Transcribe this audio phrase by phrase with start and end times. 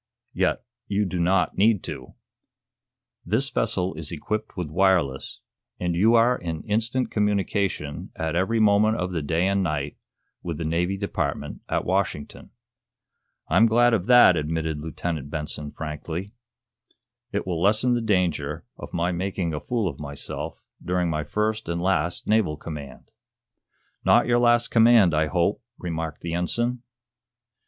[0.33, 2.15] "Yet you do not need to.
[3.23, 5.41] This vessel is equipped with wireless,
[5.79, 9.97] and you are in instant communication, at every moment of the day and night,
[10.41, 12.49] with the Navy Department at Washington."
[13.47, 16.31] "I'm glad of that," admitted Lieutenant Benson, frankly.
[17.31, 21.69] "It will lessen the danger of my making a fool of myself during my first
[21.69, 23.11] and last naval command."
[24.03, 26.81] "Not your last command, I hope," remarked the ensign.